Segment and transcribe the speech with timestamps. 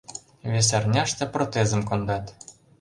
[0.51, 2.25] Вес арняште протезым кондат.